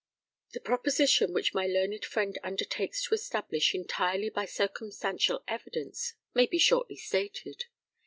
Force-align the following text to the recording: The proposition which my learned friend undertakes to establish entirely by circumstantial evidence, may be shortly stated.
The 0.53 0.59
proposition 0.59 1.31
which 1.31 1.53
my 1.53 1.67
learned 1.67 2.05
friend 2.05 2.35
undertakes 2.43 3.03
to 3.03 3.13
establish 3.13 3.75
entirely 3.75 4.29
by 4.31 4.45
circumstantial 4.45 5.43
evidence, 5.47 6.15
may 6.33 6.47
be 6.47 6.57
shortly 6.57 6.95
stated. 6.95 7.65